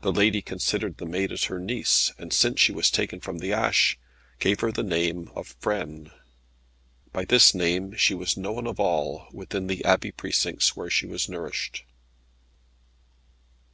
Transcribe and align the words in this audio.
The 0.00 0.10
lady 0.10 0.40
considered 0.40 0.96
the 0.96 1.04
maid 1.04 1.32
as 1.32 1.44
her 1.52 1.58
niece, 1.60 2.12
and 2.16 2.32
since 2.32 2.58
she 2.58 2.72
was 2.72 2.90
taken 2.90 3.20
from 3.20 3.40
the 3.40 3.52
ash, 3.52 3.98
gave 4.38 4.60
her 4.60 4.72
the 4.72 4.82
name 4.82 5.30
of 5.34 5.54
Frêne. 5.60 6.10
By 7.12 7.26
this 7.26 7.54
name 7.54 7.94
she 7.94 8.14
was 8.14 8.38
known 8.38 8.66
of 8.66 8.80
all, 8.80 9.26
within 9.30 9.66
the 9.66 9.84
Abbey 9.84 10.12
precincts, 10.12 10.74
where 10.74 10.88
she 10.88 11.04
was 11.06 11.28
nourished. 11.28 11.84